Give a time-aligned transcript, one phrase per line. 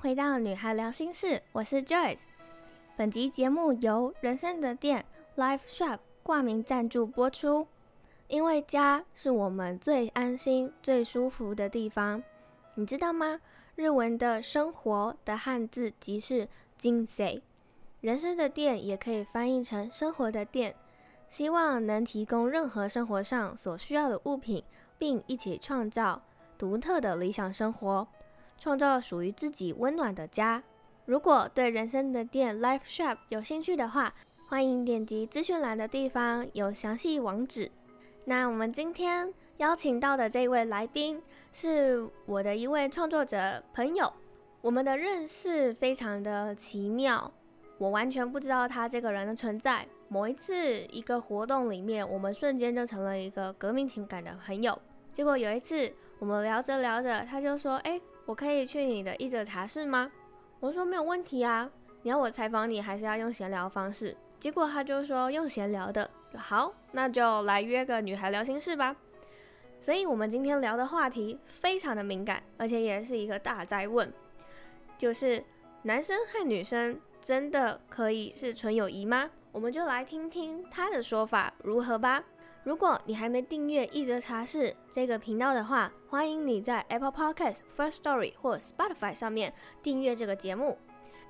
[0.00, 2.18] 回到女孩聊心事，我是 Joyce。
[2.96, 5.04] 本集节目由人生的店
[5.36, 7.66] Life Shop 挂名赞助播出。
[8.28, 12.22] 因为家是我们最安心、最舒服的地方，
[12.76, 13.40] 你知道吗？
[13.74, 16.48] 日文的生活的汉字即是
[16.80, 17.42] 人生，
[18.00, 20.76] 人生的店也可以翻译成生活的店。
[21.28, 24.62] 希望能提供任何生活上所需要的物品，
[24.96, 26.22] 并一起创造
[26.56, 28.06] 独特的理想生活，
[28.58, 30.62] 创造属于自己温暖的家。
[31.06, 34.12] 如果对人生的店 Life Shop 有兴趣的话，
[34.46, 37.70] 欢迎点击资讯栏的地方有详细网址。
[38.24, 44.12] 那我们今天邀请到的这位来宾是我的一位创作者朋友，
[44.60, 47.32] 我们的认识非常的奇妙，
[47.78, 49.86] 我完全不知道他这个人的存在。
[50.08, 54.78] 某一次一个活动里面，我们瞬间就成了一个革命情感的朋友。
[55.12, 60.12] 结果有一次我们聊着聊着，他就说：“哎，我可以去你的一者茶室吗？”
[60.60, 61.70] 我说：“没有问题啊，
[62.02, 66.10] 你要我采访你，还是要用闲聊方式？”结果他就说用闲聊的。
[66.36, 68.94] 好，那就来约个女孩聊心事吧。
[69.80, 74.12] 所以我们今天聊的话题非常的敏感，而且也是一个大哉问，
[74.98, 75.42] 就是
[75.84, 79.30] 男生和女生真的可以是纯友谊吗？
[79.52, 82.22] 我们就来听听他的说法如何吧。
[82.64, 90.76] 如果你还没订阅一则茶室这个频道的话，欢迎你在 Apple Podcast、First Story 或 Spotify 上面订阅这个节目，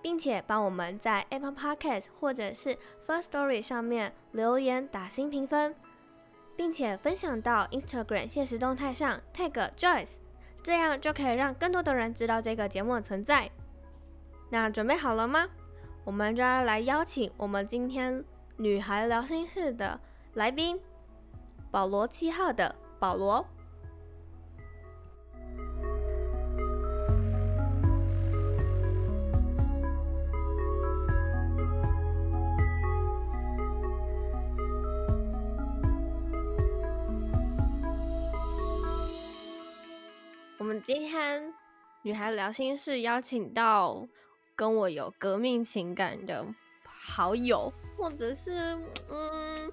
[0.03, 2.77] 并且帮我们在 Apple Podcast 或者是
[3.07, 5.77] First Story 上面留言打星评分，
[6.57, 10.17] 并且分享到 Instagram 现实动态上 Tag Joyce，
[10.63, 13.51] 这样就可以让更多的人知道这个节目的存在。
[14.51, 15.47] 那准备好了吗？
[16.05, 18.25] 我们就要来邀请我们今天
[18.57, 20.01] 女孩聊心事的
[20.35, 20.81] 来宾，
[21.71, 23.47] 保罗七号的保罗。
[40.59, 41.55] 我们今天
[42.03, 44.07] 女孩聊心事邀请到。
[44.59, 46.45] 跟我有革命情感的
[46.83, 48.77] 好友，或者是
[49.09, 49.71] 嗯，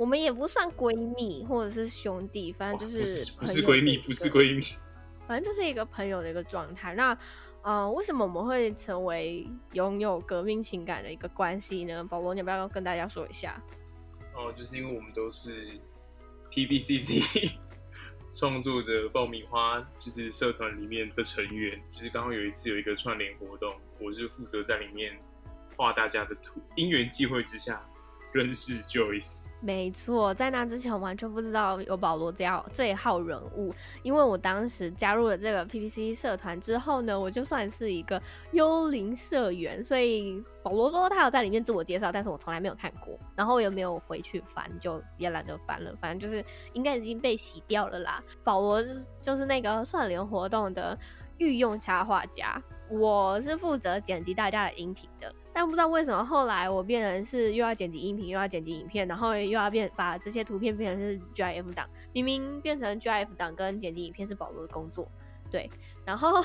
[0.00, 4.64] 我们也不算闺蜜，或者是兄弟，反正就是不是闺蜜，不是闺蜜，
[5.28, 6.94] 反正就是一个朋友的一个状态。
[6.94, 7.14] 那
[7.60, 12.02] 呃，为什么我们会成为拥有革命情感的一个关系呢？
[12.02, 13.62] 保罗，你要不要跟大家说一下？
[14.34, 15.78] 哦，就是因为我们都是
[16.50, 17.58] TBCC。
[18.32, 25.14] 创作者爆米花就是社团里面的成员，就是刚好有一次有一个串联活动，我是负责在里面
[25.76, 26.58] 画大家的图。
[26.74, 27.86] 因缘际会之下
[28.32, 29.49] 认识 Joyce。
[29.62, 38.20] 没错，在那之前我完全不知道有保罗这样这一号人物，因为我当时加入了这个 PPC 社团之后呢，我就算是一个
[38.52, 46.42] 幽灵社员，所以保罗说他有在里面自我介绍，但是我从来没有看过，然后我也没有回去翻，就也懒得翻了，反正就是
[46.72, 48.24] 应该已经被洗掉了啦。
[48.42, 50.98] 保罗就是就是那个串联活动的
[51.36, 55.30] 御用插画家，我是负责剪辑大家的音频的。
[55.52, 61.88] 但不知道为什么后来我变成是又要剪辑音频，又要剪辑影片，然后又要变把这些图片变成是 GIF 档。
[62.12, 65.10] 明明变成 GIF 档跟剪辑影片是保罗的工作，
[65.50, 65.68] 对。
[66.04, 66.40] 然后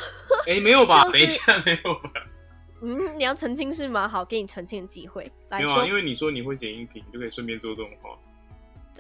[0.48, 1.04] 哎、欸，没有吧？
[1.12, 2.12] 等一下，没有吧？
[2.82, 4.08] 嗯，你要澄清是吗？
[4.08, 5.32] 好，给你澄清的机会。
[5.50, 8.18] 来说，没有啊，因为你说你会剪音频，你就可以顺便做动画。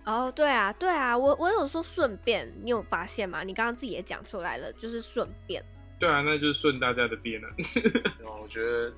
[0.05, 3.43] 哦，对啊，对啊，我我有说顺便，你有发现吗？
[3.43, 5.63] 你刚刚自己也讲出来了，就是顺便。
[5.99, 7.47] 对啊，那就是顺大家的便啊。
[8.41, 8.93] 我觉得。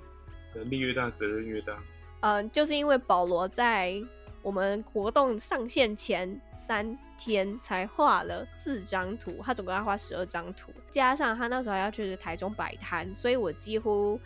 [0.53, 1.77] 能力越大，责任越大。
[2.21, 3.93] 嗯、就是因为保罗在
[4.41, 14.19] 我们活动上线前三天才画了四张图，他总共要画十二张图，加上他那时候要去台中摆摊，所以我几乎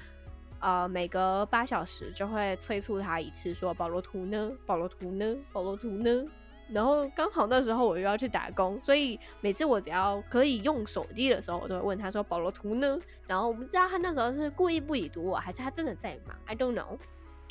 [0.59, 4.51] 呃每隔八小时就会催促他一次，说保罗图呢？
[4.65, 5.35] 保罗图呢？
[5.51, 6.25] 保罗图呢？
[6.71, 16.97] 然后刚好那时候我又要去打工，所以每次我只要可以用手机的时候，我都会问他说：“保罗图呢？”然后我不知道他那时候是故意不已读我，还是他真的在忙，I don't know。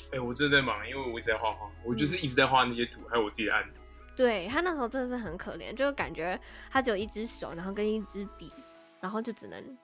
[0.06, 3.88] 哎、欸，我真的在忙，因为我一直在画画，我就是一直在画那些图，还有我自己的案子。
[4.16, 6.38] 对，他那时候真的是很可怜，就感觉
[6.70, 8.52] 他只有一只手，然后跟一支笔，
[9.00, 9.78] 然后就只能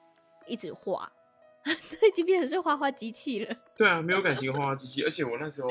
[0.46, 1.10] 一直画。
[1.66, 3.56] 他已经变成是画画机器了。
[3.76, 5.68] 对啊，没有感情的画画机器，而且我那时候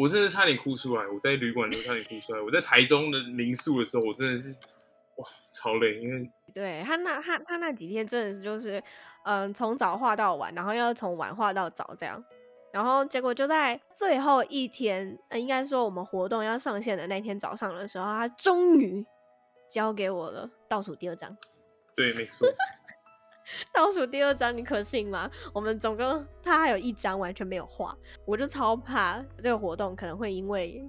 [0.00, 1.06] 我真的差点哭出来。
[1.06, 2.40] 我在旅馆都差点哭出来。
[2.40, 4.58] 我在台中的民宿的时候，我真的是
[5.16, 8.82] 哇超累，因为对他那他他那几天真的是就是
[9.24, 12.24] 嗯从早画到晚，然后要从晚画到早这样，
[12.72, 19.04] 然后结果就在最后一天，呃、应该说我们活动要上线的那天早上的时候，他终于
[19.68, 21.36] 交给我了倒数第二张。
[21.94, 22.48] 对，没错。
[23.72, 25.30] 倒数第二张，你可信吗？
[25.52, 30.82] 我们总共他还有一张完全没有画，我就超怕这个活动可能会因为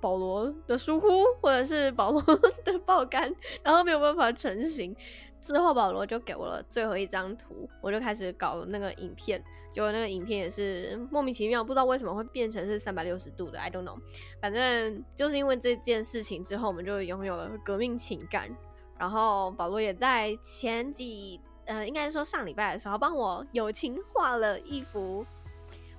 [0.00, 1.08] 保罗的疏忽，
[1.40, 2.22] 或者是保罗
[2.64, 4.94] 的爆肝，然后没有办法成型。
[5.40, 13.96] 之后保罗就给我了最后一张图，我就开始搞了那个影片，结果那个影片也是莫名其妙，不知道为什么会变成是三百六十度的，I don't know。
[14.38, 18.54] 反正就是因为这件事情之后，我们就拥有了革命情感。
[18.98, 21.40] 然后保罗也在前几
[21.70, 25.24] 呃，应该是说上礼拜的时候，帮我友情画了一幅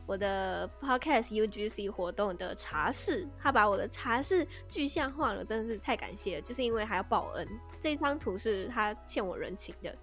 [0.05, 7.47] 我的 Podcast UGC 活动的茶室，他把我的茶室具象化了，真的是太感谢了，就是因为还要报恩。
[7.79, 9.95] 这张图是他欠我人情的，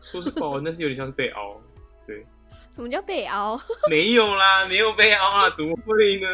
[0.00, 1.60] 说是报恩，但是有点像是被凹。
[2.06, 2.24] 对，
[2.70, 3.60] 什么叫被凹？
[3.90, 6.28] 没有啦，没有被凹啊，怎么会呢？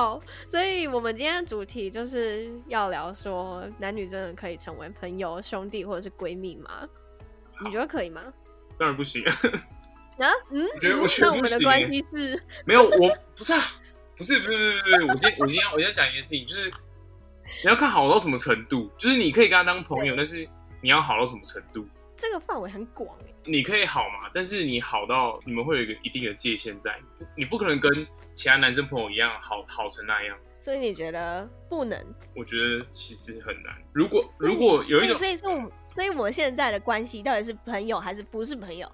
[0.00, 0.18] 好，
[0.48, 6.88] 所以我们今天的主题就是要聊说，男女真的可以成为朋友、兄弟或者是闺蜜吗？
[7.62, 8.22] 你觉得可以吗？
[8.78, 9.22] 当然不行
[10.18, 10.26] 啊！
[10.50, 11.30] 嗯，我觉得我觉得不行。
[11.30, 12.42] 那我们的关系是？
[12.64, 13.60] 没有，我不是啊，
[14.16, 15.04] 不是，不是，不是，不是。
[15.04, 16.70] 我今天我今天我今天讲一件事情，就是
[17.62, 20.48] 你要看好到什么程度，就是你可以跟他当朋友，但是
[20.80, 21.86] 你要好到什么程度？
[22.20, 23.32] 这个范围很广哎。
[23.46, 27.00] 你可以好嘛，但是你好到你们会有一个一定的界限在，
[27.34, 30.36] 你不可能跟其他男生朋友一样好好成那样。
[30.60, 31.98] 所以你觉得不能？
[32.36, 33.74] 我觉得其实很难。
[33.94, 38.86] 如果如果有一种，所以说我所以我们现在的关系到底是朋友还是不是朋友？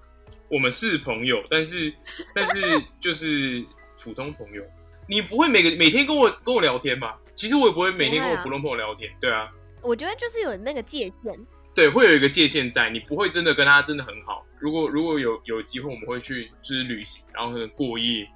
[0.49, 1.93] 我们是朋友，但是
[2.33, 3.65] 但是就是
[4.01, 4.63] 普通朋友。
[5.09, 7.19] 你不会每个每天跟我跟我聊天吧？
[7.35, 9.13] 其实我也不会每天跟我普通朋友聊天。
[9.19, 9.51] 对啊，
[9.81, 11.47] 我觉得就是有那个界限。
[11.77, 14.43] 对，会有一个界限在，你不会真的跟他真的很好。
[14.57, 18.27] 如果如果有有机会，我们会去就是旅行，然后可能过夜，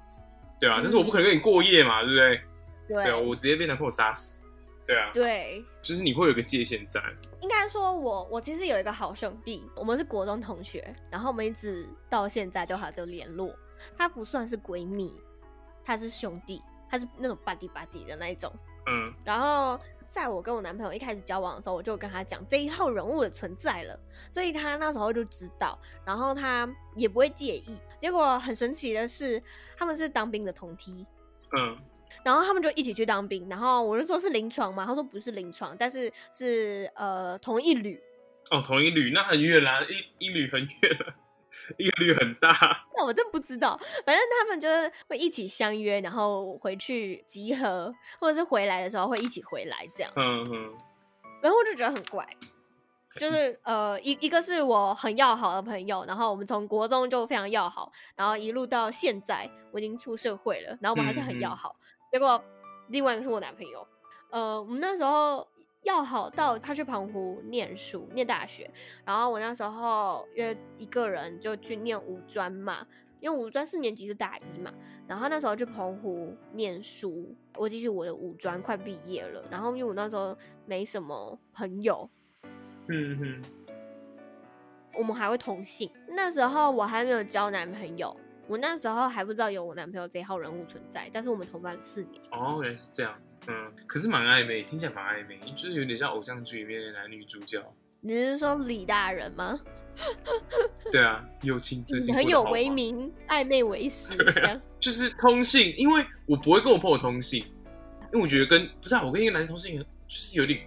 [0.60, 0.78] 对啊。
[0.78, 2.40] 嗯、但是我不可能跟你过夜嘛，对不对？
[2.86, 4.44] 对，对啊，我直接被男朋友杀死。
[4.86, 7.02] 对啊，对，就是你会有个界限在。
[7.40, 13.52] 应该说我我其实有一个好兄弟，我们是国中同学，然后我们一直到现在都还在联络。
[13.98, 15.12] 他不算是闺蜜，
[15.84, 18.52] 他是兄弟，他是那种 buddy buddy 的那一种。
[18.86, 19.76] 嗯，然后。
[20.12, 23.98] 在我跟我男朋友一开始交往的时候，我就跟他讲这一号人物的存在了，
[24.30, 27.74] 所以他那时候就知道，然后他也不会介意。
[27.98, 29.42] 结果很神奇的是，
[29.74, 31.06] 他们是当兵的同梯，
[31.56, 31.78] 嗯，
[32.22, 37.98] 然后他们就一起去当兵，然后我就说是临床嘛，他说不是临床，但是是呃同一旅。
[38.50, 39.80] 哦，同一旅，那很远啦，
[40.18, 41.14] 一一旅很远了。
[41.78, 43.78] 一个率很大，那我真不知道。
[44.04, 50.12] 反正他们就是会一起相约，然后回去集合，或者是回来的时候会一起回来这样。
[50.16, 50.74] 嗯嗯。
[51.42, 52.26] 然后我就觉得很怪，
[53.16, 61.76] 就是呃一一个是我很要好的朋友，然后我们从国中就非常要好，然后一路到现在我已经出社会了，然后我们还是很要好。
[61.78, 62.42] 嗯、结果
[62.88, 63.86] 另外一个是我男朋友，
[64.30, 65.46] 呃，我们那时候。
[65.82, 68.70] 要好到他去澎湖念书，念大学，
[69.04, 72.86] 然后我那时候约一个人就去念五专嘛，
[73.20, 74.72] 因为五专四年级是大一嘛，
[75.08, 80.36] 然后那时候去澎湖念书，我继续我的五专快毕业了，然后因为我那时候
[80.66, 82.08] 没什么朋友，
[82.86, 83.42] 嗯哼，
[84.96, 93.20] 我们还会同性，那时候我还没有交男朋友，我那时候还不知道有我男朋友这一号人物存在，但是我们同班了四年，哦，原来是这样。
[93.48, 97.60] 嗯，可是蛮暧昧，听起来蛮暧昧，就是有点像偶像剧里面的男女主角。
[98.00, 99.58] 你是说李大人吗？
[100.90, 107.44] 对啊，友情最近很有为名，暧昧为实，这样、啊、就是通信，因为我不会跟我朋友通信，
[108.12, 110.60] 因为我觉得跟不是啊，我跟一个男人通信就是有点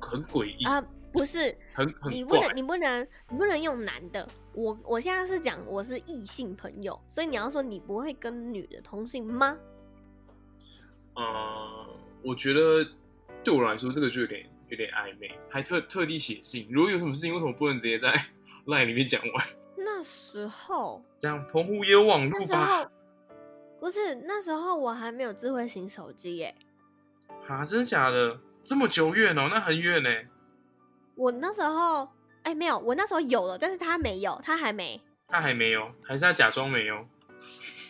[0.00, 0.80] 很诡异啊，
[1.12, 9.58] 不是很很你不能你不能你不能用男的，我我现在是讲我是异性朋友，所以你要说你不会跟女的通信吗？
[11.16, 11.86] 嗯。
[12.22, 12.86] 我觉得
[13.42, 16.68] 对我来说，这个就有点有点暧昧，还特特地写信。
[16.70, 18.12] 如果有什么事情，为什么不能直接在
[18.66, 19.46] LINE 里面讲完？
[19.76, 22.90] 那时候这样，澎湖也有网络吧？
[23.80, 26.54] 不是，那时候我还没有智慧型手机耶。
[27.48, 28.38] 啊，真的假的？
[28.62, 30.10] 这么久远哦，那很远呢。
[31.14, 32.06] 我那时候
[32.42, 37.06] 哎，没有，我那时候有了，但是他没有，他还没，他还没有，还是他假装没有？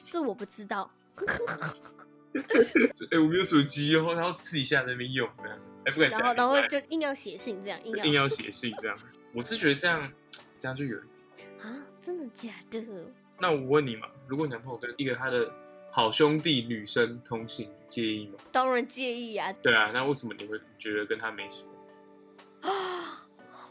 [0.05, 0.89] 这我不知道。
[3.11, 6.21] 哎、欸，我没有手机哦，然后试一下在那边用，这样，哎，不敢讲。
[6.21, 8.97] 然后，然后就硬要写信，这样硬要硬要写信，这样。
[9.35, 10.13] 我是觉得这样，
[10.59, 11.03] 这样就有一
[11.37, 12.81] 点啊，真的假的？
[13.41, 15.51] 那我问你嘛，如果男朋友跟一个他的
[15.91, 18.39] 好兄弟女生通信，介意吗？
[18.53, 19.53] 当然介意啊。
[19.55, 21.71] 对啊，那为什么你会觉得跟他没什么？
[22.71, 23.27] 啊，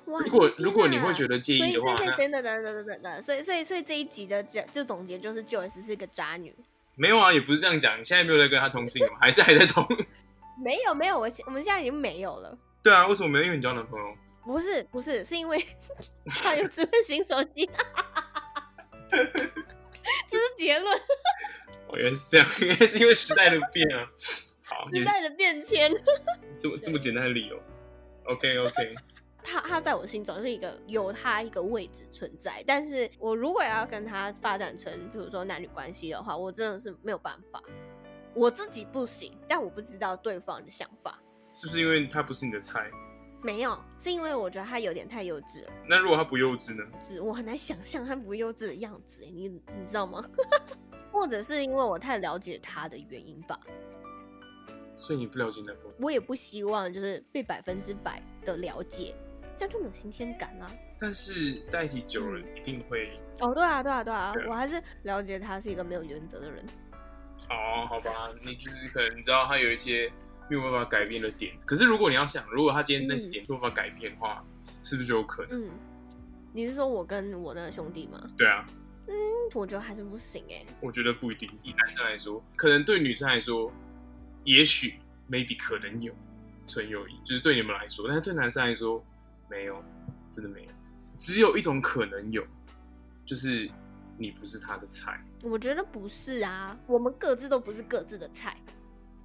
[0.06, 6.54] 如果如果你会觉得介意的话，那等等等等等等，所以所以所以这一集的就就总结就是 Joyce 是一个渣女。
[7.00, 7.98] 没有啊，也不是这样讲。
[7.98, 9.18] 你现在没有在跟他通信吗？
[9.22, 9.88] 还是还在通？
[10.62, 12.58] 没有没有，我我们现在已经没有了。
[12.84, 13.46] 对啊，为什么没有？
[13.46, 14.14] 因为你交男朋友。
[14.44, 15.66] 不是不是，是因为
[16.26, 17.70] 他有智慧型手机。
[19.12, 21.02] 这是结论。
[21.88, 24.06] 我，原来是这样，原来是因为时代的变啊。
[24.66, 25.90] 好，时代的变迁。
[26.60, 27.58] 这么这么简单的理由。
[28.26, 28.96] OK OK。
[29.44, 37.62] 他他在我心中是一个有他一个位置存在，但是我如果要跟他发展成，比如说男女关系的话，我真的是没有办法，
[38.34, 41.20] 我自己不行，但我不知道对方的想法。
[41.52, 42.92] 是不是因为他不是你的菜？
[43.42, 45.72] 没有，是因为我觉得他有点太幼稚了。
[45.88, 46.84] 那如果他不幼稚呢？
[47.24, 50.24] 我很难想象他不幼稚的样子，你你知道吗？
[51.12, 53.60] 或者是因为我太了解他的原因吧。
[54.96, 55.94] 所以你不了解男朋友？
[56.02, 59.16] 我也不希望就是被百分之百的了解。
[59.60, 60.72] 这样更有新鲜感啊！
[60.98, 63.54] 但是在一起久了，一定会哦。
[63.54, 66.66] 对啊，对啊，对啊，我还是了解他是一个没有原则的人。
[67.50, 70.10] 哦，好吧，你就是可能你知道他有一些
[70.50, 71.54] 没有办法改变的点。
[71.66, 75.68] 可是如果你要想，如果他今天那些点没有办法改变的话，嗯、是不是就有可能？
[75.68, 75.70] 嗯，
[76.54, 78.32] 你是说我跟我的兄弟吗？
[78.38, 78.66] 对啊。
[79.08, 79.14] 嗯，
[79.56, 80.66] 我觉得还是不行哎。
[80.80, 81.50] 我觉得不一定。
[81.64, 83.70] 以男生来说，可能对女生来说，
[84.46, 85.00] 也许
[85.30, 86.14] maybe 可能有
[86.66, 89.04] 纯友谊，就是对你们来说，但是对男生来说。
[89.50, 89.84] 没有，
[90.30, 90.70] 真的没有，
[91.18, 92.46] 只有一种可能有，
[93.26, 93.70] 就是
[94.18, 95.20] 你不是他的菜。
[95.44, 98.56] 我觉得不是啊，我们各自都不是各自的菜。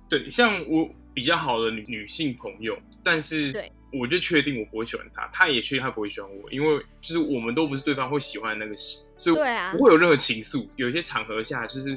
[0.09, 10.67] 对，像我比较好的女女性朋友，但是对，我就确定我不会喜欢他，他也确定他不会喜欢我，因为就是我们都不是对方会喜欢的那个型，所以对啊，不会有任何情愫。
[10.77, 11.97] 有些场合下，就是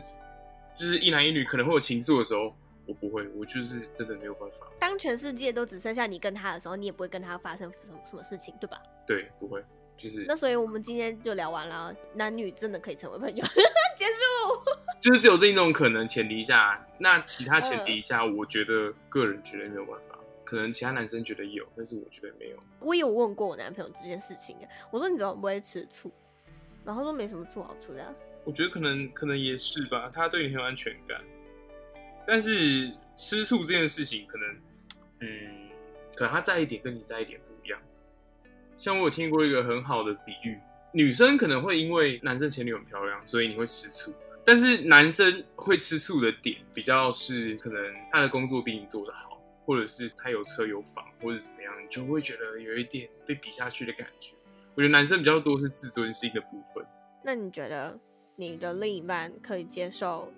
[0.77, 2.55] 就是一男一女可能会有情愫的时候。
[2.87, 4.65] 我不会，我就是真的没有办法。
[4.79, 8.81] 当全世界都只剩下你跟他的时候，你也不会跟他发生什么什么事情，对吧？
[9.05, 9.63] 对，不会，
[9.97, 10.25] 就是。
[10.27, 13.43] 那所以我们今天就聊完了，男女真的可以成为朋友，
[13.97, 14.21] 结束。
[14.99, 20.17] 就是只有这一种可能前提下，那其他前提下，我觉得个人觉得没有办法。
[20.43, 22.57] 可能其他男生觉得有，但是我觉得没有。
[22.79, 24.55] 我有问过我男朋友这件事情，
[24.89, 26.09] 我说你怎么不会吃醋？
[26.85, 28.15] 然后他说没什么醋好处的。
[28.45, 31.21] 我觉得可能可能也是吧，他对你很有安全感。
[32.27, 34.47] 但是吃醋这件事情，可能，
[35.21, 35.69] 嗯，
[36.13, 37.79] 可能他在意点跟你在意点不一样。
[38.77, 40.59] 像我有听过一个很好的比喻，
[40.91, 44.13] 女生可能会因为男生前女友很漂亮，所以你会吃醋。
[44.45, 47.81] 但是男生会吃醋的点，比较是可能
[48.11, 54.33] 他的工作比你做得好，或者是他有车有房，或者怎么样，你就会觉得有一点被比下去的感觉。
[54.75, 56.85] 我觉得男生比较多是自尊心的部分。
[57.23, 57.99] 那你觉得
[58.35, 60.31] 你的另一半可以接受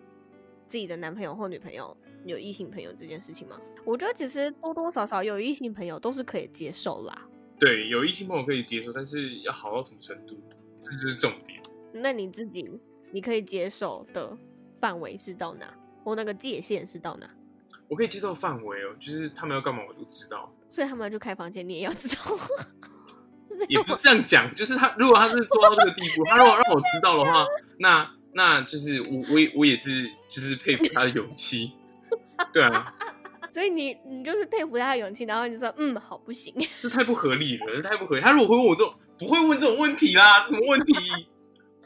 [0.69, 3.59] 自己的男朋友或女朋友有异性朋友这件事情吗？
[3.83, 7.27] 我觉得其实多多少少有异性朋友都是可以接受啦。
[7.57, 10.39] 对，有异性朋友可以接受，但是要好到什么程度，
[10.79, 11.59] 这就是重点。
[11.91, 12.69] 那你自己
[13.11, 14.37] 你可以接受的
[14.79, 15.73] 范围是到哪？
[16.03, 17.27] 或那个界限是到哪？
[17.87, 20.53] 我可以接受范围哦，就是他们要干嘛我都知道。
[20.69, 22.15] 所以他们要去开房间，你也要知道。
[23.67, 27.43] 也不是这样讲，就是他如果他是做到这个地步，他如果让我知道的话，
[27.79, 28.18] 那。
[28.33, 31.71] 那就是我，我也我也是，就是佩服他的勇气，
[32.53, 32.95] 对啊。
[33.51, 38.21] 所以你你就是佩服他的勇气，然后你就说，嗯，好不行，这太不合理了，这太不合理。
[38.21, 40.93] 他如果会问我这种，不会问这种问题啦，什么问题？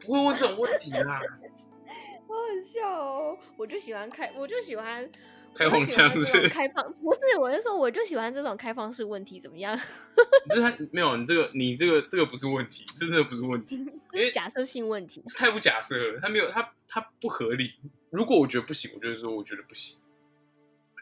[0.05, 1.21] 不会问这种问题啦。
[2.27, 5.09] 好好笑哦，我就喜欢看，我就喜欢。
[5.55, 9.77] 开放腔是开放，不是，我是说，我就喜欢这种开放式问题，怎么样？
[10.49, 13.77] 这他没有，你这个，你这个，这个不是问题，这真的不是问题，
[14.11, 17.73] 这是假设性问题，太不假设了，他没有，他他不合理。
[18.09, 19.99] 如果我觉得不行，我就是说，我觉得不行。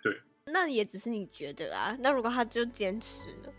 [0.03, 1.95] 对，那也只是你觉得啊。
[1.99, 3.49] 那如果他就坚持呢？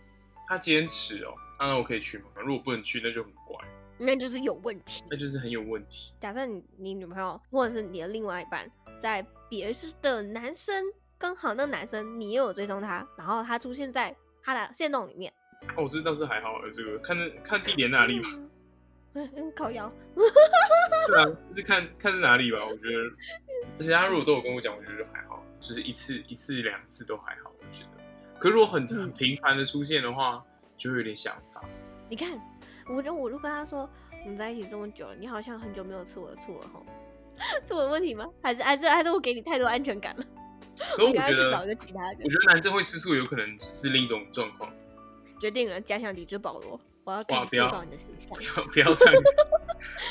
[0.47, 2.25] 他坚持哦，那我可以去吗？
[2.45, 3.55] 如果不能去，那就很怪，
[4.05, 6.13] 那就是有问题，那就是很有问题。
[6.19, 8.69] 假设你你女朋友或者是你的另外一半
[9.01, 9.25] 在。
[9.49, 10.83] 别的男生
[11.15, 15.31] 刚好，那男生你又有追踪他，然后他出现在他的线洞里面。
[15.77, 18.27] 哦，这倒是还好，这个看看地点 哪里吧。
[19.13, 19.93] 嗯，靠腰。
[21.05, 22.65] 对啊，就是看看是哪里吧。
[22.65, 22.97] 我觉得，
[23.77, 28.01] 而且他如果都有跟我讲，我觉得就还好，就是一次一次两次都还好，我觉得。
[28.39, 30.43] 可是如果很很频繁的出现的话，
[30.75, 31.63] 就会有点想法。
[32.09, 32.41] 你看，
[32.87, 33.89] 我就我就跟他说，
[34.23, 36.81] 我们在一起这么久了，你好像很久没有吃我的醋了哈。
[37.67, 38.25] 是我的问题吗？
[38.41, 40.23] 还是还是还是我给你太多安全感了？
[40.95, 44.71] 可我觉得，我，我觉得男生会吃醋，有可能是另一种状况。
[45.39, 48.37] 决定了，假想敌之保罗，我要开始塑造你的形象。
[48.37, 49.35] 不要不要这样子，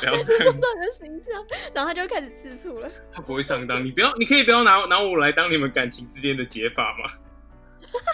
[0.00, 2.90] 不要这样塑造你的形象，然后他就开始吃醋了。
[3.12, 7.12] 他不会上当，你不要，你可以不要拿拿我来当你们感情之间的解法吗？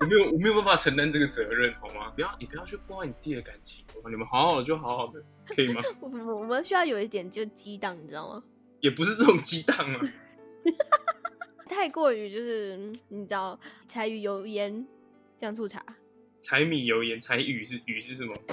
[0.00, 2.10] 我没有，我没有办法承担这个责任，好吗？
[2.10, 5.82] 不要，你不要去破坏你自己的感情，好吗你们好好的就好好的，可以吗？
[6.00, 8.42] 我我们需要有一点就激荡，你知道吗？
[8.80, 10.00] 也不是这种激荡啊，
[11.68, 12.78] 太过于就是
[13.08, 14.86] 你知道柴鱼油盐
[15.36, 15.84] 酱醋茶，
[16.40, 18.34] 柴米油盐，柴鱼是鱼是什么？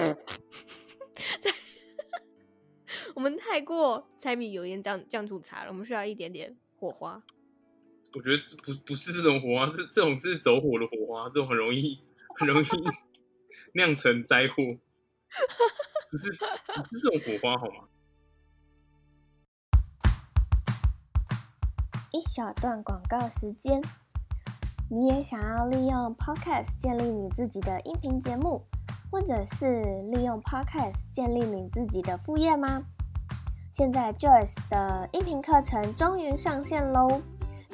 [3.14, 7.22] 我们太过柴米油盐酱酱醋茶了，我们需要一点点火花。
[8.14, 12.00] 我觉得这不不是这种火花，是这种是走火的火花，这种很容易
[12.38, 12.66] 很容易
[13.74, 14.54] 酿成灾祸。
[16.10, 16.32] 不是
[16.74, 17.88] 不是这种火花好吗？
[22.12, 23.82] 一小段广告时间，
[24.90, 28.66] 你也想要利用 Podcast 建立你自己的音频节目，
[29.10, 32.84] 或者是利用 Podcast 建立你自己的副业吗？
[33.70, 37.22] 现在 Joyce 的音频课程终于上线喽！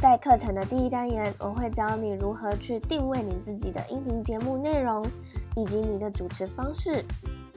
[0.04, 5.02] 在课程的第一单元，我会教你如何去定位你自己的音频节目内容，
[5.56, 7.02] 以及你的主持方式。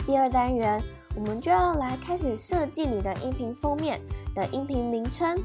[0.06, 0.82] 第二单元，
[1.13, 4.00] 我们就要来开始设计你的音频封面
[4.34, 5.38] 的音频名称。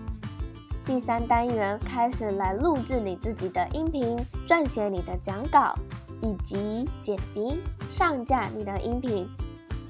[0.84, 4.16] 第三单元开始来录制你自己的音频，
[4.46, 5.74] 撰写你的讲稿，
[6.20, 9.28] 以及剪辑、上架你的音频。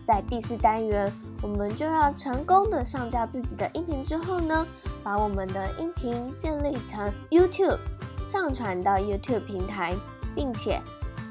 [0.06, 4.66] 在第四单元，我们就要成功的上架自己的音频之后呢，
[5.02, 7.78] 把我们的音频建立成 YouTube，
[8.26, 9.94] 上传到 YouTube 平台，
[10.34, 10.80] 并且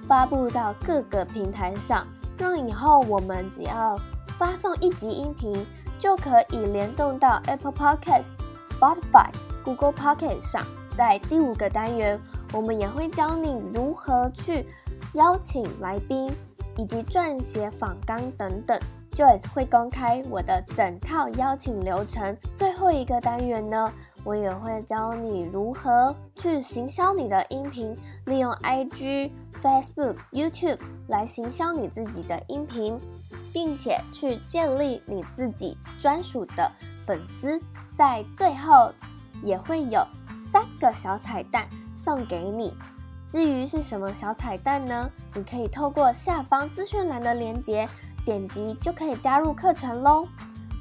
[0.08, 2.06] 发布到各个平台上，
[2.38, 4.00] 让以后我们只要
[4.38, 5.66] 发送一集音频，
[6.00, 8.30] 就可以联动到 Apple Podcast、
[8.70, 9.30] Spotify、
[9.64, 10.66] Google Podcast 上。
[10.98, 12.20] 在第五个单元，
[12.54, 14.66] 我们也会教你如何去
[15.14, 16.32] 邀请来宾。
[16.78, 18.80] 以及撰写访纲等等
[19.14, 22.36] ，Joyce 会公开我的整套邀请流程。
[22.56, 23.92] 最后一个单元呢，
[24.24, 33.00] 我也会教你如何去行销你的音频，利用 IG、Facebook、YouTube 来行销你自己的音频，
[33.54, 36.72] 并且去建立你自己专属的
[37.06, 37.62] 粉丝。
[37.96, 38.92] 在最后
[39.44, 40.02] 也会有
[40.52, 42.74] 三个小彩蛋送给你。
[43.28, 45.10] 至于是什么小彩蛋呢？
[45.34, 47.88] 你可以透过下方资讯栏的链接
[48.26, 50.28] 点击就可以加入课程喽，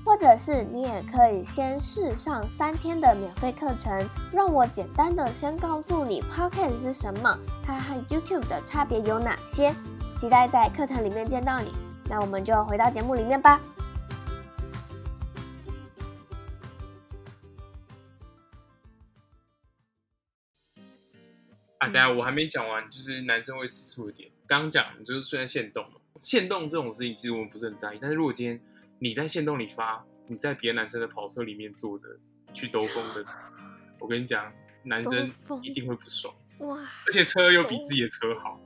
[0.05, 4.09] 或者是你也可以先试上三天的免费课程。
[4.33, 9.75] 让我简单的先告诉你 Podcast 是什么，它和 YouTube 的差别有哪些。
[10.19, 11.73] 期待在课程里面见到你。
[12.09, 13.61] 那我们就回到节目里面吧。
[21.79, 24.31] 啊，等下我还没讲完，就是男生会吃醋一点。
[24.47, 25.83] 刚刚讲就是虽然限动，
[26.21, 27.99] 限动这种事情其实我们不是很在意。
[28.01, 28.61] 但是如果今天
[28.99, 32.07] 你在限动里发，你在别的男生的跑车里面坐着
[32.53, 33.25] 去兜风的，
[33.99, 34.53] 我跟你讲，
[34.83, 35.31] 男生
[35.63, 36.35] 一定会不爽。
[36.59, 36.79] 哇！
[37.07, 38.61] 而且车又比自己的车好。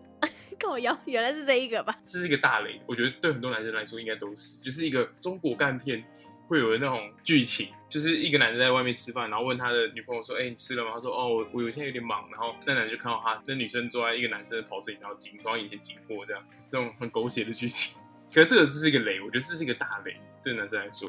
[0.64, 1.96] 靠腰， 原来是这一个吧？
[2.02, 6.02] 这是一个大雷，我觉得对很多男生来说应该都是，就是一个中国干片
[6.48, 17.96] 会有的那种剧情，就是一个男生在外面吃饭，然后问他的女朋友说：“哎、你吃了吗？”他说：“哦，我我有现在有点忙。”然后那男的就看到他，那女生坐在一个男生的跑车里，然后紧装以前紧货这样，这种很狗血的剧情。
[18.32, 21.08] 可是这个是一个雷，我觉得这是一个大雷，对男生来说。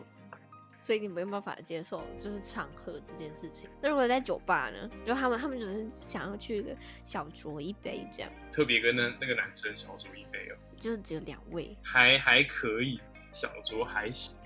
[0.85, 3.67] 所以你没有办法接受，就是场合这件事情。
[3.81, 4.87] 那如果在酒吧呢？
[5.03, 8.31] 就他们，他们只是想要去一个小酌一杯这样。
[8.51, 10.55] 特别跟那那个男生小酌一杯哦。
[10.77, 12.99] 就是只有两位，还还可以，
[13.33, 14.37] 小酌还行。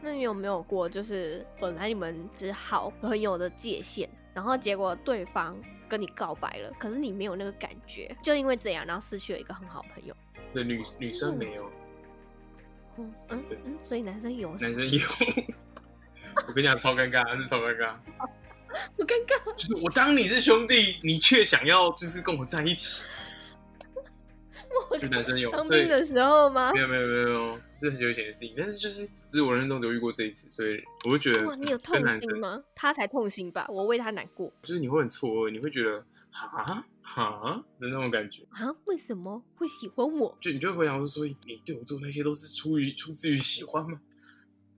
[0.00, 10.14] 那你有没有过，就是本来你们是好朋友的界限，然后结果对方跟你告白了，可是你没有那个感觉，就因为这样，然后失去了一个很好朋友。
[10.54, 11.68] 对，女女生没有。
[12.98, 15.00] 嗯嗯嗯，所以男生有，男生有。
[16.48, 17.94] 我跟你讲，超尴尬，是超尴尬。
[18.96, 23.02] 我尴尬，就是我当你是兄弟，你却想要就是跟我在一起。
[24.98, 26.72] 就男生有当兵的时候吗？
[26.72, 28.54] 没有没有没有这是很久以前的事情。
[28.56, 31.54] 但是就是只是我人生中只有遇过这一次，所以我会觉得。
[31.56, 32.62] 你有痛心吗？
[32.74, 34.50] 他才痛心吧，我为他难过。
[34.62, 38.74] 就是你会很错愕，你会觉得哈哈的那种感觉啊？
[38.86, 40.36] 为什么会喜欢我？
[40.40, 44.00] 就你就会回想说，所以你对我做那些都是出于出自于喜欢吗？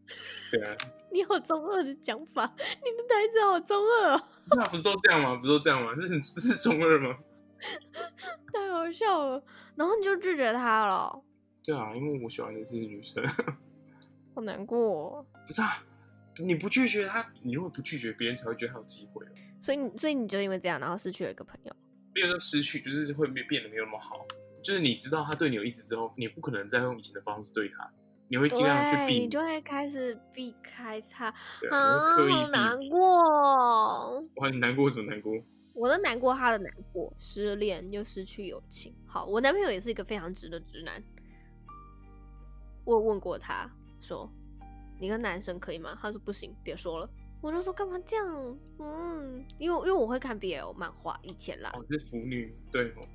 [0.51, 0.77] 对啊，
[1.13, 4.23] 你好中二的讲法，你的台词好中二。
[4.57, 5.37] 那不是都这样吗？
[5.37, 5.95] 不是都这样吗？
[5.97, 7.17] 这是这是中二吗？
[8.53, 9.43] 太好笑了，
[9.77, 11.23] 然后你就拒绝他了。
[11.65, 13.25] 对啊，因为我喜欢的是女生。
[14.35, 15.27] 好难过。
[15.47, 15.83] 不是啊，
[16.39, 19.25] 你不拒绝他，你如果不拒绝别人，才会觉得他有机会。
[19.61, 21.75] 所以你，所以你就因为这样，然后失去了一个朋友。
[22.15, 24.25] 没有说失去，就是会没变得没有那么好。
[24.63, 27.91] 就是你知道他对你有意思之后，你不可能再用以前的方式对他。
[28.29, 34.21] 你会尽量去避，你就会开始避开他，对啊，好难过。
[34.37, 35.33] 哇，你难过什么难过？
[35.75, 38.95] 我的难过，他的难过，失恋又失去友情。
[39.07, 41.03] 好，我男朋友也是一个非常直的直男。
[42.85, 44.31] 我问过他说
[44.99, 47.09] ：“你跟男生可以吗？”他说：“不行，别说了。”
[47.45, 51.71] 我就说：“干嘛这样？”嗯，因为因为我会看 BL 漫画，以前啦。
[51.75, 53.07] 哦，是腐女，对哦。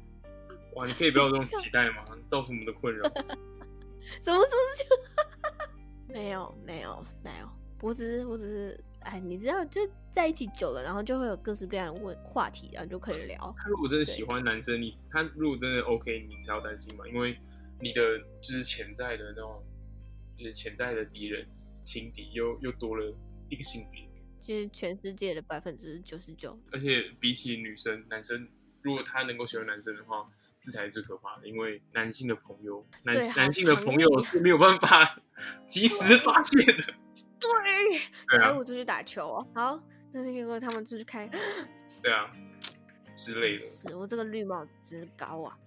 [0.76, 2.06] 哇，你可以不要这种期待吗？
[2.28, 3.10] 造成我们的困扰。
[4.22, 4.46] 什么什么
[4.78, 7.50] 就没有没有没有，
[7.82, 13.36] 我只是我只是哎，你知道就在一起久了，然后就会有各式各样的问话题，然后就可以聊。
[13.58, 17.36] 他如果真的喜欢男生，你他如果真的 OK，你才要担心嘛，因为
[17.82, 19.64] 你的就是潜在的那种，
[20.38, 21.48] 就是潜在的敌人
[21.84, 23.12] 情敌又又多了
[23.50, 24.08] 一个性别。
[24.42, 28.48] 其实全世界的百分之九十九，而且比起女生，男生
[28.82, 30.28] 如果他能够喜欢男生的话，
[30.60, 31.48] 这才是最可怕的。
[31.48, 35.20] 因为男性的朋友，男男性的朋友是没有办法
[35.68, 36.84] 及时发现的。
[37.40, 38.00] 对，
[38.30, 39.48] 对啊，我出去打球哦。
[39.54, 41.30] 好，那是因为他们出去开，
[42.02, 42.32] 对啊
[43.16, 43.60] 之类的。
[43.60, 45.58] 是我这个绿帽子真是高啊！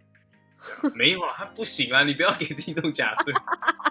[0.82, 2.02] 啊没有啊，他不行啊！
[2.04, 3.32] 你不要给自己这种假设。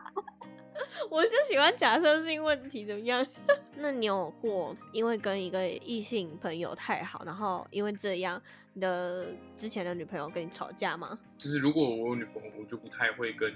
[1.09, 3.25] 我就喜欢假设性问题，怎么样？
[3.77, 8.41] 那你有过因为跟一个异性朋友太好，然后因为这样，
[8.73, 11.17] 你的之前的女朋友跟你吵架吗？
[11.37, 13.53] 就是如果我有女朋友，我就不太会跟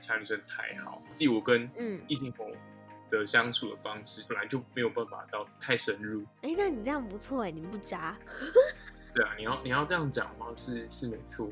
[0.00, 1.02] 其他女生太好。
[1.08, 2.54] 自己我跟嗯异性朋友
[3.10, 6.22] 的相处的方式，本来就没有办法到太深入。
[6.42, 8.16] 哎、欸，那你这样不错哎，你不渣。
[9.14, 10.46] 对啊，你要你要这样讲吗？
[10.54, 11.50] 是是没错。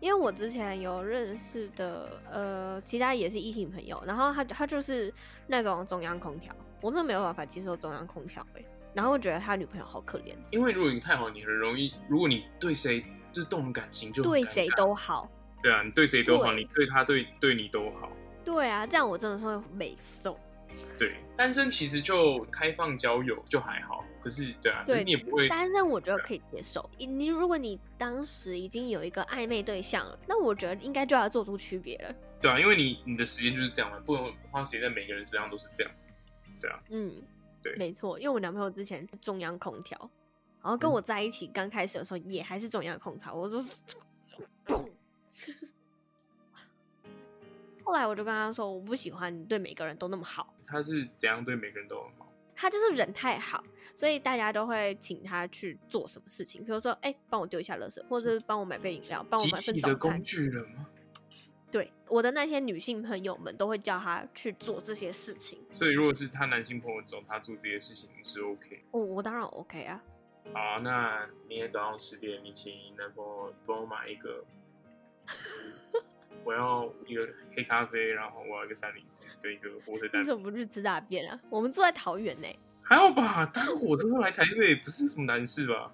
[0.00, 5.12] 因为我之前有认识的，呃，其他也是异性朋友，然后他他就是
[5.46, 10.34] 那种中央空调，我真的没有办法接受中央空调哎，然后我觉得他女朋友好可怜。
[10.50, 15.28] 因为如果你太好，你很容易，如果你对谁就是动了感情就，就对谁都好。
[15.62, 18.12] 对啊，你对谁都好，你对他对对你都好。
[18.44, 20.38] 对啊，这样我真的是会美送。
[20.98, 26.88] 对，单身其实就开放交友就还好，可是对啊，对，你也不会单身，我觉得可以接受。
[26.98, 32.14] 你如果你当时已经有一个暧昧对象了，那我觉得应该就要做出区别了。
[32.40, 35.92] 对啊，因为你你的时间就是这样嘛，不能花时间在每个人身上都是这样。
[36.60, 37.12] 对啊，嗯，
[37.62, 38.18] 对，没错。
[38.18, 39.98] 因为我男朋友之前是中央空调，
[40.62, 43.82] 然后跟我在一起刚开始的时候也还是中央空调，我就 是。
[47.86, 50.52] 后来我就跟他说，我不喜欢你对每个人都那么好。
[50.66, 52.32] 他是怎样对每个人都很好？
[52.56, 53.62] 他就是人太好，
[53.94, 59.92] 所以大家都会请他去做什么事情，比如说，哎、欸，帮我丢一下垃圾，或者是帮我买杯饮料，帮我买份早餐。
[59.92, 60.86] 的工具人吗？
[61.70, 65.64] 对，我的那些女性朋友们都会叫他去做这些事情。
[65.70, 68.82] 所以，如果是他男性朋友找他做这些事情，是 OK？
[68.90, 70.02] 哦，我当然 OK 啊。
[70.52, 74.44] 好，那明天早上十点，你请男朋友帮我买一个。
[76.46, 80.22] 我要一个黑咖啡，然后我要一个三明治跟一个火腿蛋。
[80.22, 81.40] 你怎么不去吃大便啊？
[81.50, 82.46] 我们住在桃园呢。
[82.84, 85.90] 还好吧，搭火车来台北不是什么难事吧？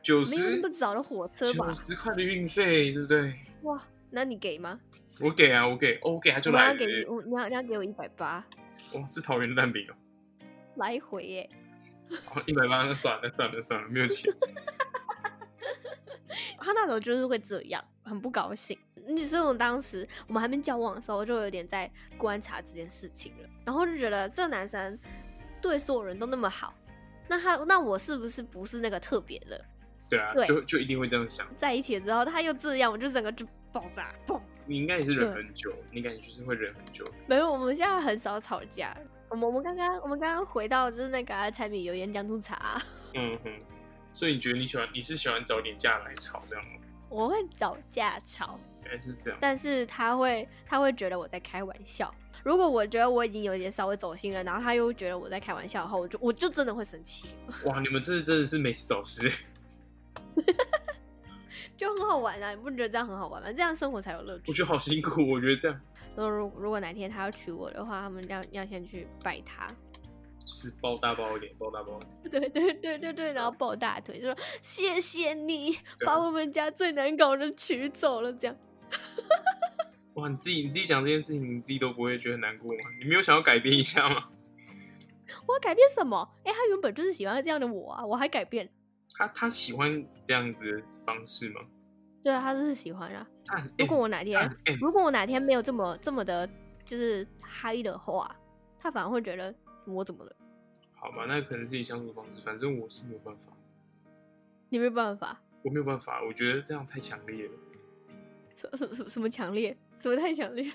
[0.00, 1.66] 九十没有那么早的火车吧？
[1.66, 3.34] 九十块的运费，对不对？
[3.62, 4.78] 哇，那你给吗？
[5.20, 6.72] 我给啊，我给，哦、我给他就来。
[6.72, 8.46] 你要给我，你要你要给我一百八。
[8.92, 9.94] 哇，是桃园的蛋饼哦。
[10.76, 11.50] 来回耶。
[12.46, 14.32] 一百八，那算了，算了，算了，没有钱。
[16.60, 18.78] 他那时候就是会这样，很不高兴。
[19.26, 23.48] 所以，我当时我们还没交往的时候，就有点在观察这件事情了。
[23.64, 24.98] 然后就觉得这个男生
[25.60, 26.74] 对所有人都那么好，
[27.28, 29.64] 那他那我是不是不是那个特别的？
[30.08, 31.46] 对啊，对就就一定会这样想。
[31.56, 34.40] 在一起了之后，他又这样，我就整个就爆炸，嘣！
[34.64, 37.04] 你应该也是忍很久，你感觉就是会忍很久。
[37.26, 38.96] 没有，我们现在很少吵架。
[39.28, 42.80] 我们我们刚刚我们刚刚回到就是那个柴米油盐酱醋茶。
[43.14, 43.52] 嗯哼。
[44.12, 46.80] 所以你觉得你喜欢你是喜欢找点架来吵这样吗？
[47.08, 48.58] 我会找架吵。
[48.84, 52.12] 原来是这样，但是他会，他会觉得我在开玩笑。
[52.44, 57.26] 如果我觉得我已经有点稍微走心了，然后他又觉得我在开玩笑的话，我就我就真的会生气。
[57.66, 59.28] 哇，你们这真的是没事找事，
[61.76, 62.50] 就很好玩啊！
[62.50, 63.50] 你不觉得这样很好玩吗？
[63.52, 64.44] 这样生活才有乐趣。
[64.46, 65.80] 我觉得好辛苦，我觉得这样。
[66.14, 69.68] 那如如果哪天他要娶我的话，他们要要先去拜他，
[70.46, 72.00] 是抱大包一点，抱大包。
[72.30, 78.56] 对对对对对，然后抱大腿，就说谢谢你把我们家最难搞的娶走了，这样。
[80.14, 82.78] 哇，你自己你自己讲这件事情，你自己都不会觉得难过吗？
[82.98, 84.20] 你没有想要改变一下吗？
[85.46, 86.28] 我要改变什么？
[86.44, 88.68] 哎、欸，他原本就是喜欢这样的我啊，我还改变？
[89.16, 91.60] 他他喜欢这样子的方式吗？
[92.22, 93.26] 对啊，他就是喜欢啊。
[93.78, 96.48] 如果我哪天，如果我哪天没有这么这么的，
[96.84, 98.34] 就是嗨的话，
[98.80, 99.54] 他反而会觉得
[99.86, 100.36] 我怎么了？
[100.92, 103.52] 好吧，那可能是自己相处方式，反正我是没有办法。
[104.68, 105.40] 你没有办法？
[105.62, 107.52] 我没有办法，我觉得这样太强烈了。
[108.56, 109.76] 什什什什么强烈？
[110.00, 110.72] 什么太强烈？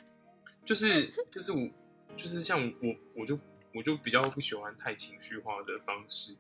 [0.63, 1.69] 就是就是我
[2.15, 3.37] 就是像我我就
[3.73, 6.35] 我就比较不喜欢太情绪化的方式。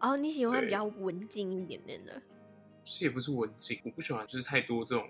[0.00, 2.20] 哦，你喜欢比较文静一点点的？
[2.82, 5.08] 是也不是文静，我不喜欢就是太多这种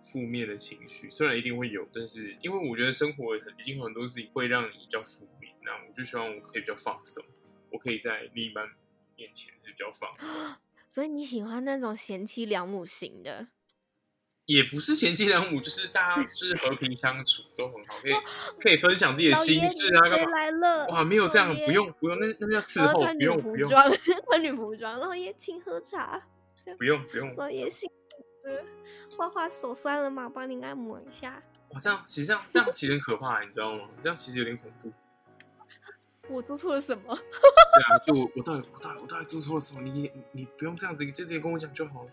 [0.00, 1.08] 负面的情绪。
[1.08, 7.24] 虽然一定会有，但是因为我觉得生活已经有很多事情会让你比较负面，那我就希望我可以比较放松，
[7.70, 8.68] 我可以在另一半
[9.16, 10.56] 面前是比较放松。
[10.90, 13.48] 所以你喜欢那种贤妻良母型的？
[14.46, 18.12] 也不是贤妻良母，就是大家就是和平相处都很好，可以
[18.58, 20.30] 可以分享自己的心事啊，干嘛？
[20.32, 26.20] 来了，哇，没有这样，不用不用，那那叫伺候，不用不用，穿女仆装，老爷请喝茶，
[26.76, 28.64] 不用不用，老爷辛苦了，
[29.16, 30.28] 花花手酸了嘛？
[30.28, 31.40] 帮你按摩一下。
[31.68, 33.88] 哇，这样其实这样这样其实很可怕，你知道吗？
[34.02, 34.92] 这样其实有点恐怖。
[36.30, 37.14] 我做错了什么？
[37.14, 39.82] 对啊，就我到底我到底我到底做错了什么？
[39.82, 42.10] 你你你不用这样子，你直接跟我讲就好了。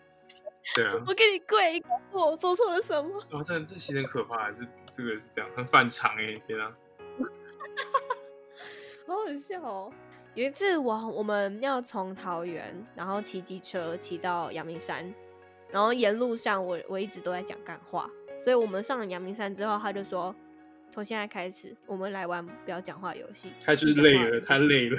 [0.75, 3.23] 对啊，我给你跪，告诉我做错了什么？
[3.32, 6.75] 哇，这这其实很可怕，是这个是这样，很反常哎，天啊！
[9.08, 9.93] 好好笑哦。
[10.36, 15.12] 有一次我我们要从桃园，然后骑机车骑到阳明山，
[15.71, 18.08] 然后沿路上我我一直都在讲干话，
[18.41, 20.36] 所以我们上了阳明山之后，他就说，
[20.91, 23.54] 从现在开始我们来玩不要讲话游戏。
[23.63, 24.97] 他就是累了，他累了。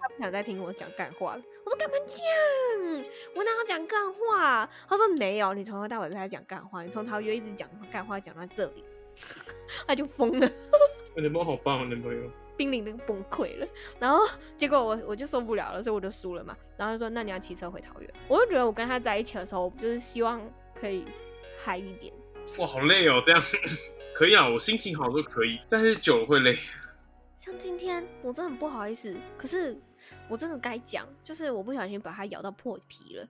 [0.00, 1.42] 他不想再听我讲干话了。
[1.64, 2.18] 我说干嘛讲？
[3.34, 4.68] 我哪有讲干话？
[4.88, 6.82] 他说没有，你从头到尾都在讲干话。
[6.82, 8.84] 你从桃园一直讲干话讲到这里，
[9.86, 10.50] 他就疯了。
[11.16, 13.66] 我男朋友好棒，男朋友濒临的崩溃了。
[13.98, 14.18] 然后
[14.56, 16.56] 结果我我就受不了了，所以我就输了嘛。
[16.76, 18.10] 然后就说那你要骑车回桃园。
[18.28, 20.40] 我就觉得我跟他在一起的时候，我就是希望
[20.78, 21.04] 可以
[21.62, 22.12] 嗨一点。
[22.58, 23.40] 哇，好累哦，这样
[24.14, 26.56] 可以啊，我心情好都可以，但是久了会累。
[27.36, 29.80] 像今天我真的很不好意思，可是。
[30.28, 33.26] 我真的该讲，就是我不小心把它咬到破皮了。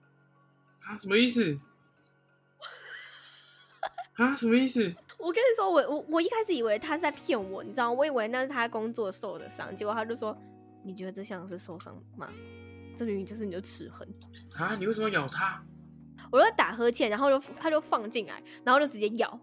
[0.81, 1.55] 啊，什么意思？
[4.15, 4.93] 啊，什么意思？
[5.17, 7.91] 我跟你说，我我我一开始以为他在骗我，你知道吗？
[7.93, 10.37] 我以为那是他工作受的伤，结果他就说
[10.83, 12.29] ：“你觉得这像是受伤吗？
[12.97, 14.05] 这明明就是你的齿痕。”
[14.59, 15.63] 啊，你为什么咬他？
[16.29, 19.39] 我就打呵欠，然后就他就放进来，然后就直接咬，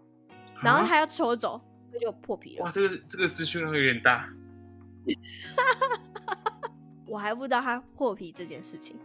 [0.63, 2.65] 然后他要抽走，那就破皮了。
[2.65, 4.29] 哇，这个这个资讯量有点大。
[7.05, 8.97] 我还不知道他破皮这件事情，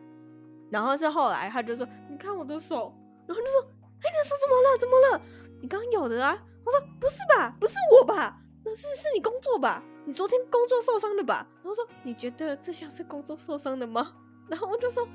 [0.70, 2.94] 然后是后来他就说：“你看我的手。”
[3.26, 3.60] 然后就说
[4.00, 4.78] ：“哎，你的手怎么了？
[4.78, 5.20] 怎么了？
[5.60, 8.40] 你刚咬的啊？”我说：“不是吧，不是我吧？
[8.64, 9.82] 那是是你工作吧？
[10.06, 14.14] 你昨天工作受伤的吧？”然后说：“你觉得这像是工作受伤的吗？”
[14.48, 15.06] 然后我就说：“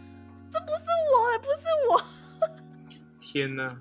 [0.52, 0.84] 这不是
[1.16, 2.00] 我，欸，不是我。
[3.20, 3.76] ”天哪，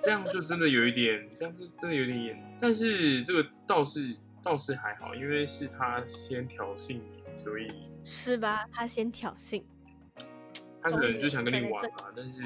[0.00, 2.56] 这样就真的有一点，这样子真的有点严。
[2.60, 7.00] 但是这个倒是倒是还好，因为是他先挑衅。
[7.34, 7.68] 所以
[8.04, 8.66] 是吧？
[8.72, 9.62] 他先挑衅，
[10.82, 12.06] 他可能就想跟你玩嘛。
[12.16, 12.42] 但是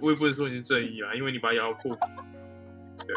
[0.00, 2.00] 我也不能说你是正义啊，因为你把他咬破皮。
[3.04, 3.16] 对。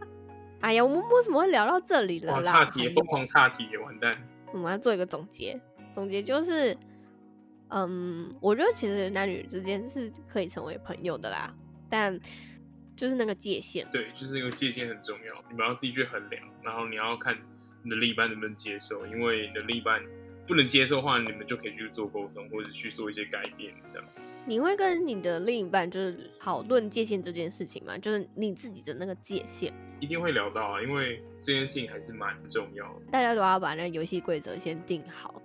[0.62, 2.42] 哎呀，我们为什么会聊到这里了啦？
[2.42, 4.14] 岔题，疯狂岔题，完蛋。
[4.52, 5.60] 我们要做一个总结，
[5.90, 6.74] 总结就是，
[7.68, 11.54] 嗯，我觉得其实男女之间是可以成为朋友的啦，
[11.90, 12.18] 但
[13.00, 17.34] 就是那个界限，对，就是那个界限很重要，你们要自己去衡量，然后你要看
[17.82, 20.02] 你的另一半能不能接受，因为你的另一半。
[20.46, 24.08] 不能接受的话，你们就可以去做沟通，或者去做一些改变，这样。
[24.44, 27.96] 你会跟你的另一半就是讨论界限这件事情吗？
[27.96, 33.02] 就是你自己的那个界限，一定会聊到啊，因为这件事情还是蛮重要的。
[33.12, 35.40] 大家都要把那个游戏规则先定好，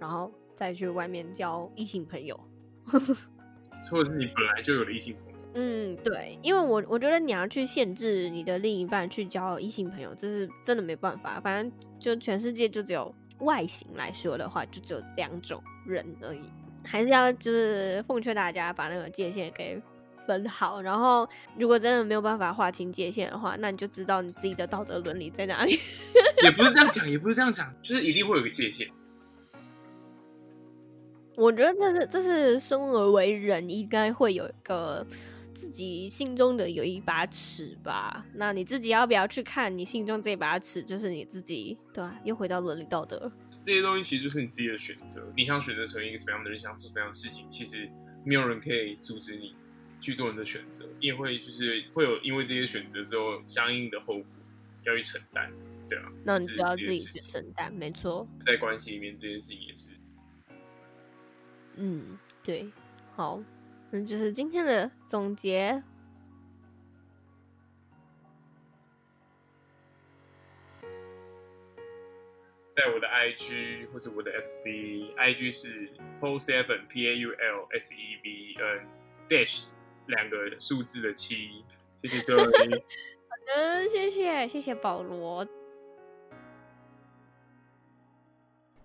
[0.00, 2.40] 然后再去外面交异性朋友，
[3.88, 5.27] 或者是你本来就有的异性朋友。
[5.60, 11.40] 嗯，对，因为我我觉得你要去限制你的另一半去交异性朋友，这是真的没办法。
[11.40, 13.14] 反正就全世界就只有。
[13.42, 16.50] 外形来说的话，就只有两种人而已，
[16.84, 19.80] 还是要就是奉劝大家把那个界限给
[20.26, 20.82] 分好。
[20.82, 21.24] 然后，
[21.56, 25.78] 如果真的没有办法划清界限的话，那你就知道你自己的道德伦理在哪里。
[26.42, 28.88] 也不是这样讲，也不是这样讲，就是一定会有个界限。
[31.36, 35.06] 我觉得这是这是生而为人应该会有一个。
[35.58, 39.76] 自己心中的有一把尺吧，那你自己要不要去看？
[39.76, 42.16] 你心中这把尺就是你自己，对吧？
[42.22, 45.26] 又回到伦理道德，这些东西其实就是你自己的选择。
[45.36, 47.90] 你想选择成为一个什么样的人，想做什么样的事情，其实
[48.24, 49.56] 没有人可以阻止你
[50.00, 50.86] 去做你的选择。
[51.00, 54.24] 你也会就是会有因为这些选择之后相应的后果
[54.84, 55.50] 要去承担，
[55.88, 56.04] 对啊。
[56.24, 58.24] 那你就要自己去承担，没错。
[58.44, 59.94] 在关系里面，这件事情也是。
[61.74, 62.70] 嗯，对，
[63.16, 63.42] 好。
[63.90, 65.82] 那就是今天的总结。
[72.70, 78.86] 在我的 IG 或是我的 FB，IG 是 Paul Seven P A U L S E V N
[79.28, 79.72] Dash
[80.06, 81.64] 两个数字的七。
[81.96, 82.42] 谢谢各位。
[82.46, 85.44] 好的，谢谢谢谢保罗。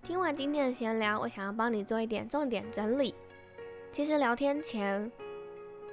[0.02, 3.14] 听完今天的闲聊，我想要帮你做一点重点整理。
[3.94, 5.12] 其实聊天前，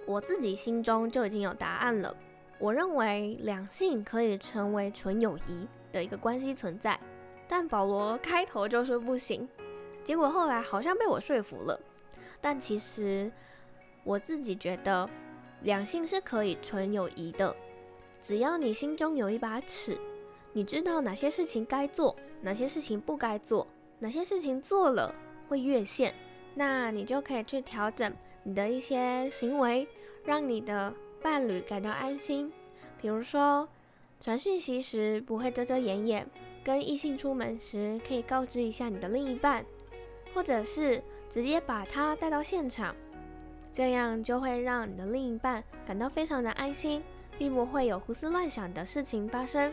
[0.07, 2.17] 我自己心中就已经有答案了。
[2.59, 6.99] 我认为两性可以成为纯友谊的一个关系存在，
[7.47, 9.47] 但保罗开头就说不行，
[10.03, 11.79] 结果后来好像被我说服了。
[12.41, 13.31] 但其实
[14.03, 15.07] 我自己觉得，
[15.61, 17.55] 两性是可以纯友谊的，
[18.23, 20.01] 只要你心中有一把尺，
[20.55, 23.67] 你知道哪些事情该做，哪些事情不该做，
[23.99, 25.15] 哪些事情做了
[25.51, 26.15] 会越线，
[26.55, 29.87] 那你就可以去调整你的一些行为，
[30.25, 32.53] 让你的伴侣感到安心。
[33.01, 33.69] 比如说，
[34.21, 36.27] 传讯息时不会遮遮掩掩，
[36.63, 39.65] 跟异性出门时可以告知一下你的另一半，
[40.35, 42.95] 或者是直接把他带到现场。
[43.73, 47.03] 这样就会让你的另一半感到非常的安心，
[47.39, 49.73] 并不会有胡思乱想的事情发生。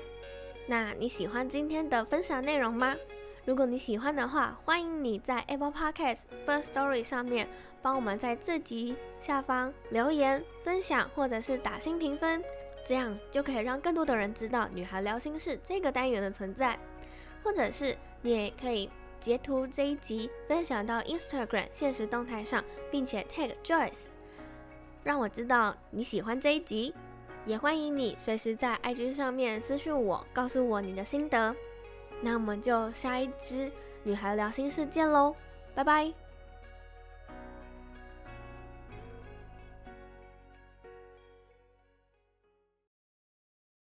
[0.68, 2.96] 那你喜欢今天的分享内容吗？
[3.48, 7.48] 如果你喜欢的话，欢迎你在 Apple Podcast First Story 上面
[7.82, 12.44] 帮我们在这集下方留言分享，或者是打星评分，
[12.86, 16.78] 这样就可以让更多的人知道“女孩聊心事”这个单元的存在，
[17.42, 18.90] 或者是你也可以。
[19.20, 24.04] 截图这一集分享到 Instagram 现实动态上，并且 tag Joyce，
[25.04, 26.94] 让我知道你喜欢这一集。
[27.46, 31.56] 也欢迎你随时在 IG 上面私信我，告诉我你的心得。
[32.22, 33.72] 那我们就下一支
[34.04, 35.36] 女孩聊心事见喽，
[35.76, 36.27] 拜拜。